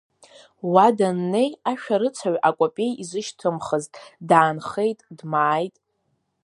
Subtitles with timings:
[0.71, 3.93] Уа даннеи ашәарыцаҩ, акәапеи изышьҭымхызт,
[4.29, 5.75] даанхеит, дмааит.